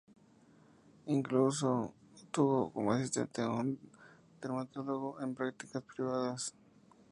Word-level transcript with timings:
Incluso 1.05 1.93
tuvo 2.31 2.71
como 2.71 2.91
asistente 2.91 3.43
a 3.43 3.51
un 3.51 3.77
dermatólogo 4.41 5.21
en 5.21 5.35
prácticas 5.35 5.83
privadas. 5.83 6.55